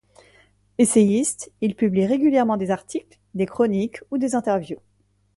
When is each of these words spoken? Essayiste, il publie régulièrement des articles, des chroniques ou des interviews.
Essayiste, 0.79 1.51
il 1.61 1.75
publie 1.75 2.07
régulièrement 2.07 2.57
des 2.57 2.71
articles, 2.71 3.19
des 3.35 3.45
chroniques 3.45 3.99
ou 4.09 4.17
des 4.17 4.33
interviews. 4.33 4.79